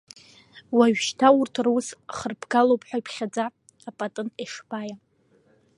[0.77, 3.45] Уажәшьҭа урҭ рус хырбгалоуп ҳәа иԥхьаӡа,
[3.89, 4.95] апатын Ешбаиа.